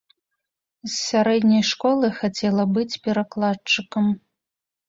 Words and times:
З 0.85 0.89
сярэдняй 1.09 1.63
школы 1.71 2.09
хацела 2.21 2.67
быць 2.79 2.99
перакладчыкам. 3.09 4.09